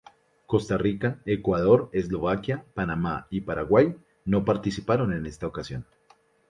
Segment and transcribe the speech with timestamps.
[0.47, 5.85] Costa Rica, Ecuador, Eslovaquia, Panamá y Paraguay no participaron en esta ocasión.